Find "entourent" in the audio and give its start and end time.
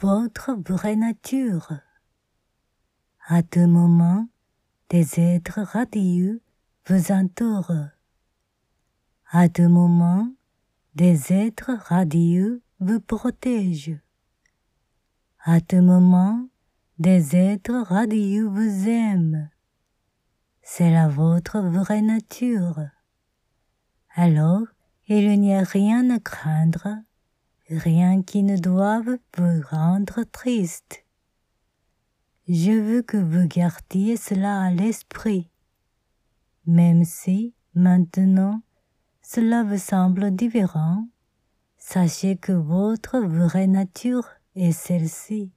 7.10-7.88